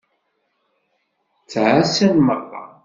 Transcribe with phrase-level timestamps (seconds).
[1.43, 2.63] Ttɛasan meṛṛa.